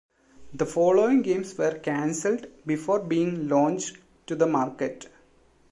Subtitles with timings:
[0.55, 5.07] The following games were cancelled before being launched to the market.